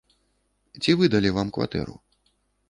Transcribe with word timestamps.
Ці 0.85 0.95
выдалі 1.01 1.29
вам 1.37 1.53
кватэру? 1.59 1.95